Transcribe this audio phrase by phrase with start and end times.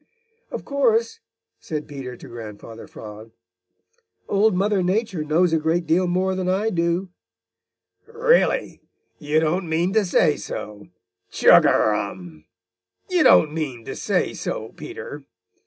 [0.49, 1.19] "Of course,"
[1.59, 3.29] said Peter to Grandfather Frog,
[4.27, 7.11] "Old Mother Nature knows a great deal more than I do"
[8.31, 8.81] "Really!
[9.19, 10.87] You don't mean to say so!
[11.29, 12.45] Chug a rum!
[13.11, 15.23] You don't mean to say so, Peter!"